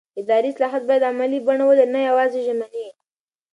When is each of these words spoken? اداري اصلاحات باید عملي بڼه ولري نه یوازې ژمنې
اداري 0.21 0.47
اصلاحات 0.53 0.83
باید 0.89 1.07
عملي 1.11 1.39
بڼه 1.47 1.63
ولري 1.69 1.87
نه 1.95 1.99
یوازې 2.09 2.39
ژمنې 2.47 2.87